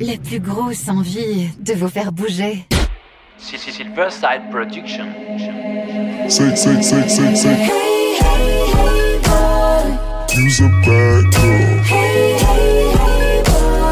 la 0.00 0.16
plus 0.16 0.40
grosse 0.40 0.88
envie 0.88 1.50
de 1.60 1.74
vous 1.74 1.88
faire 1.88 2.10
bouger. 2.12 2.64
Production. 4.50 5.06
Say, 6.28 6.56
say, 6.56 6.82
say, 6.82 7.08
say, 7.08 7.34
say. 7.34 7.70
You's 10.36 10.60
a 10.60 10.68
bad 10.84 11.24
girl. 11.34 11.84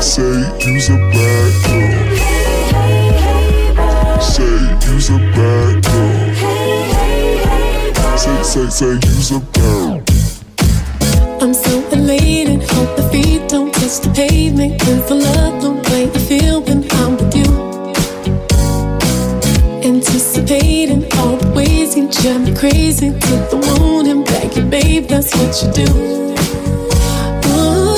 Say, 0.00 0.22
you's 0.64 0.88
a 0.90 0.96
bad 1.12 1.52
girl. 1.64 2.04
Say, 4.20 4.58
you's 4.86 5.10
a 5.10 5.18
bad 5.34 5.82
girl. 5.84 6.18
Say, 8.16 8.42
say, 8.42 8.68
say, 8.70 8.92
you's 9.06 9.30
a 9.32 9.40
bad 9.40 10.02
I'm 11.40 11.54
so 11.54 11.70
elated, 11.92 12.62
hope 12.70 12.96
the 12.96 13.02
feet 13.12 13.48
don't 13.48 13.72
touch 13.72 14.00
the 14.00 14.10
pavement. 14.14 14.72
With 14.84 15.08
the 15.08 15.14
love 15.14 15.62
the 15.62 15.87
way 15.98 16.04
you 16.04 16.20
feel 16.20 16.60
when 16.62 16.86
I'm 16.92 17.16
with 17.16 17.34
you. 17.34 17.50
Anticipating 19.82 21.04
all 21.18 21.36
the 21.36 21.50
ways 21.56 21.96
you 21.96 22.08
drive 22.10 22.42
me 22.46 22.54
crazy 22.54 23.10
to 23.10 23.34
the 23.50 23.56
moon 23.66 24.06
and 24.06 24.24
back, 24.24 24.56
you 24.56 24.64
babe, 24.64 25.08
that's 25.08 25.34
what 25.36 25.52
you 25.60 25.68
do. 25.82 25.90
Ooh, 27.50 27.96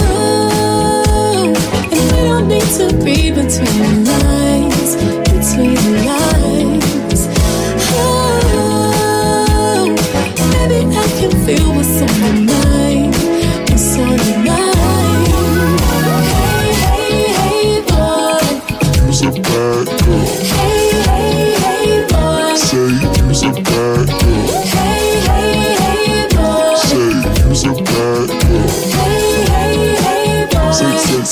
and 1.93 2.03
we 2.13 2.21
don't 2.29 2.49
need 2.49 2.69
to 2.79 2.87
read 3.05 3.35
between 3.35 4.00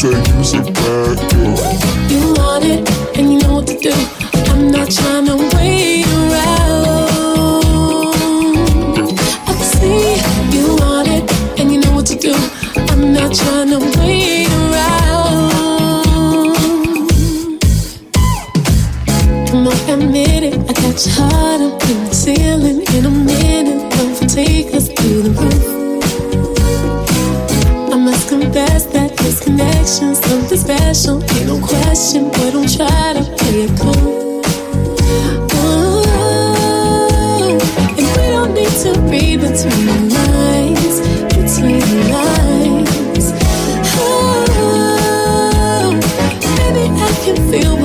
you 0.02 0.44
so 0.44 0.62
back, 0.62 1.32
yo. 1.32 1.54
You 2.08 2.32
want 2.34 2.64
it. 2.64 2.97
This 29.88 30.18
something 30.20 30.58
special. 30.58 31.22
Ain't 31.34 31.46
no 31.46 31.58
question, 31.60 32.30
but 32.30 32.50
don't 32.52 32.68
try 32.68 33.12
to 33.14 33.22
play 33.36 33.62
it 33.64 33.70
cool. 33.80 34.42
Ooh, 35.54 36.02
and 37.96 38.08
we 38.16 38.24
don't 38.34 38.52
need 38.54 38.74
to 38.84 38.90
read 39.10 39.40
between 39.40 39.86
the 39.86 39.98
lines, 40.14 40.96
between 41.34 41.80
the 41.80 42.00
lines. 42.12 43.26
Oh, 44.00 44.34
baby, 46.56 46.84
I 46.90 47.10
can 47.24 47.36
feel 47.50 47.77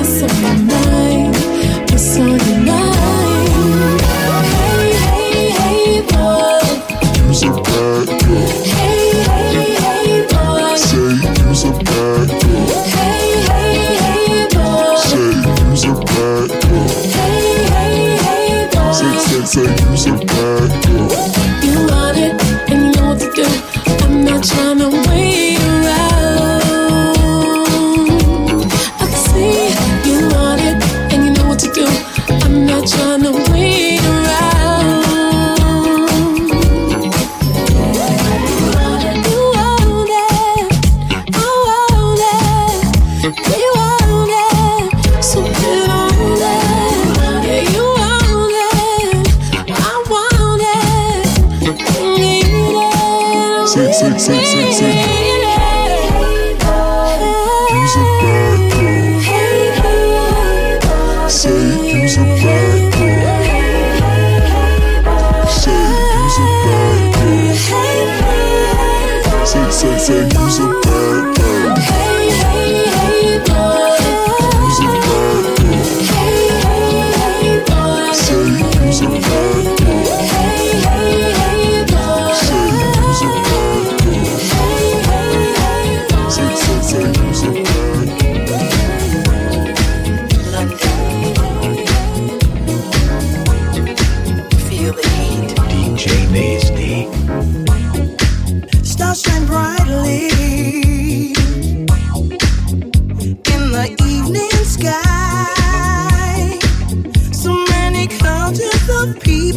so. 57.94 58.43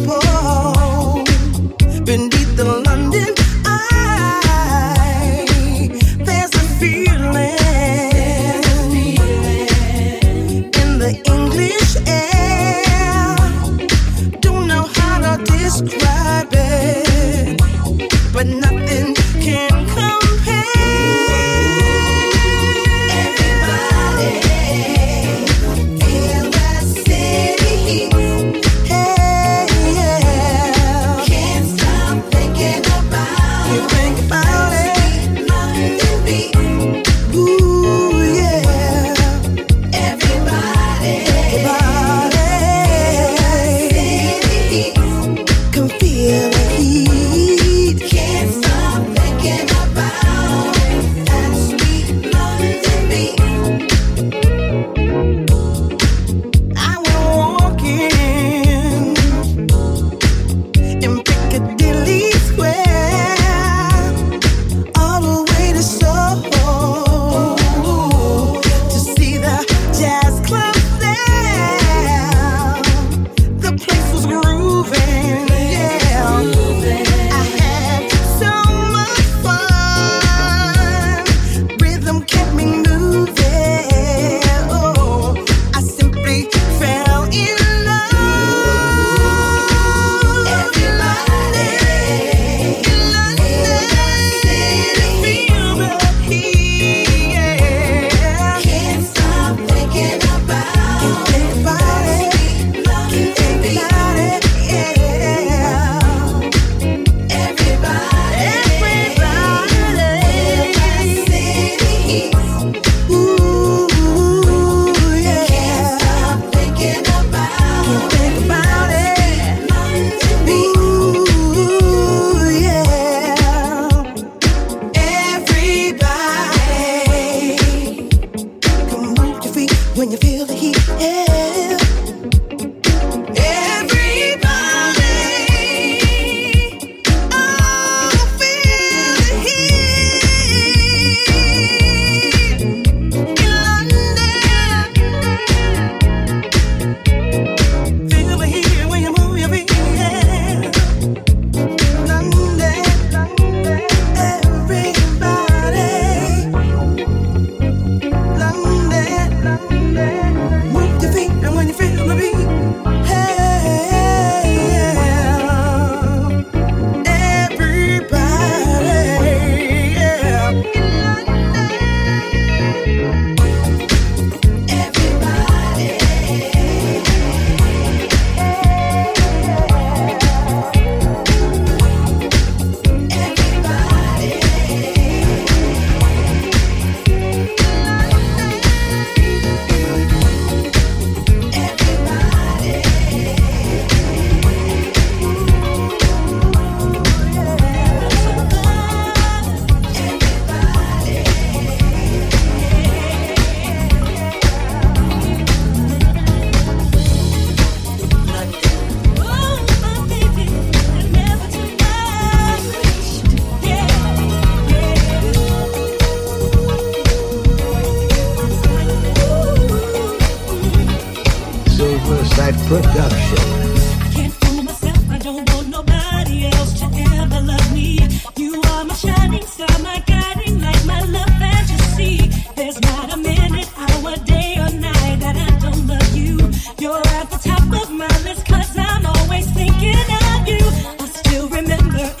People 0.08 0.77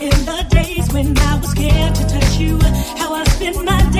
in 0.00 0.10
the 0.24 0.46
days 0.50 0.92
when 0.92 1.16
I 1.18 1.38
was 1.38 1.50
scared 1.50 1.94
to 1.96 2.06
touch 2.06 2.38
you, 2.38 2.58
how 2.98 3.14
I 3.14 3.24
spent 3.24 3.64
my 3.64 3.90
day. 3.90 3.97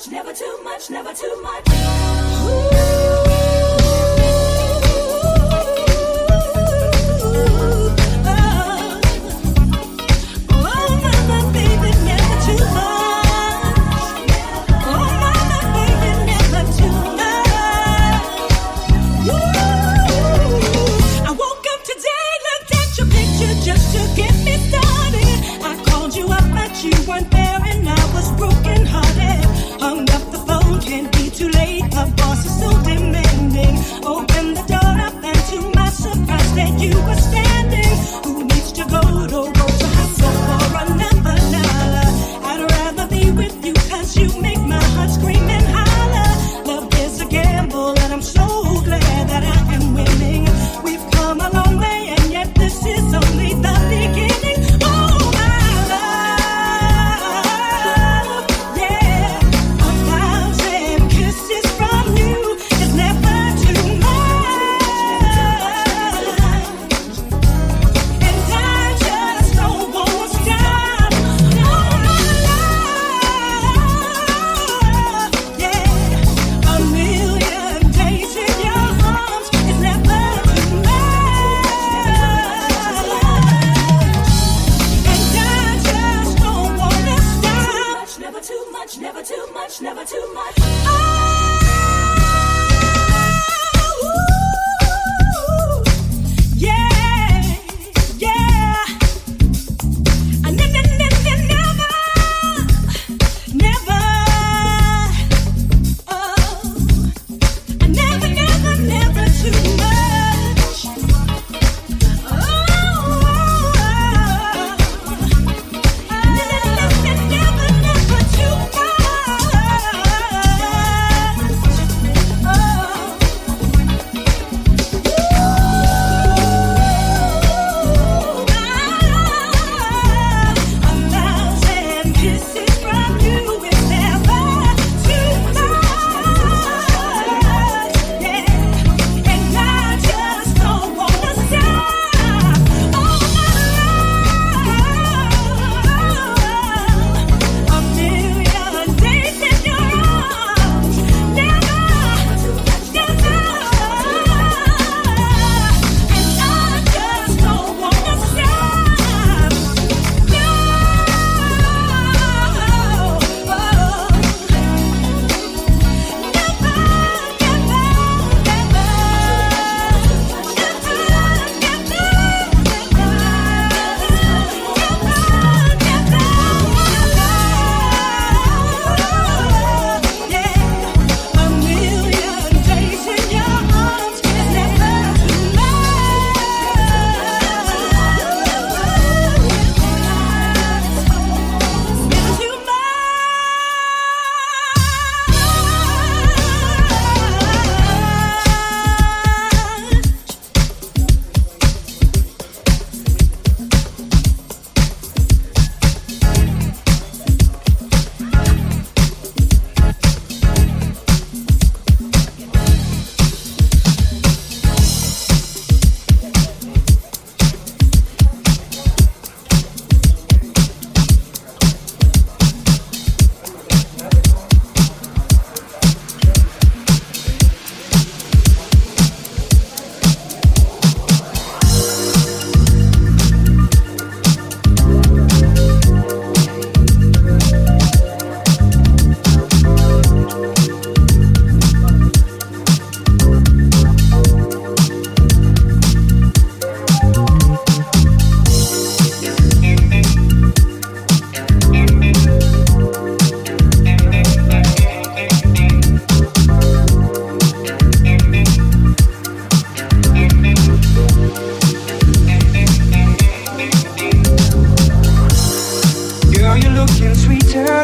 much, 0.00 0.10
never 0.10 0.32
too 0.32 0.60
much, 0.64 0.90
never 0.90 1.12
too 1.12 1.42
much. 1.42 1.68
Ooh. 1.68 2.89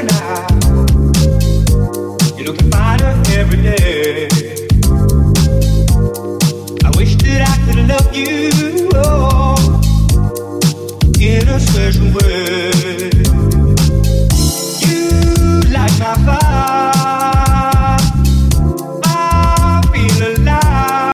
now. 0.02 0.55